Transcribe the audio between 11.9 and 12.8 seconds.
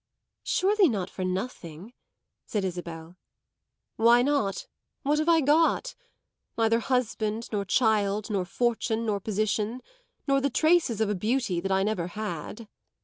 had."